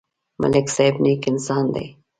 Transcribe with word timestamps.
ملک 0.41 0.67
صاحب 0.75 0.95
نېک 1.03 1.21
انسان 1.31 1.65
دی. 1.73 1.85